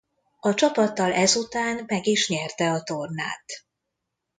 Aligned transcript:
A 0.39 0.53
csapattal 0.53 1.11
ezután 1.13 1.83
meg 1.87 2.07
is 2.07 2.29
nyerte 2.29 2.71
a 2.71 2.83
tornát. 2.83 3.45